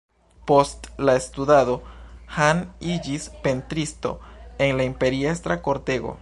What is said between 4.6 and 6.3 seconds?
en la imperiestra kortego.